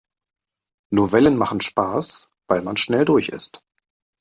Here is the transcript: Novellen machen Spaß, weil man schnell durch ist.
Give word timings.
Novellen 0.91 1.37
machen 1.37 1.61
Spaß, 1.61 2.31
weil 2.47 2.63
man 2.63 2.75
schnell 2.75 3.05
durch 3.05 3.29
ist. 3.29 3.63